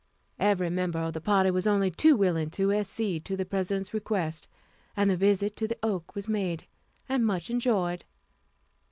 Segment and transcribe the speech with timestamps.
[0.39, 4.47] Every member of the party was only too willing to accede to the President's request,
[4.97, 6.65] and the visit to the oak was made,
[7.07, 8.03] and much enjoyed.